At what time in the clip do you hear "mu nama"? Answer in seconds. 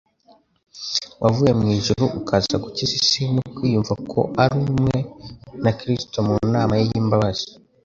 6.27-6.73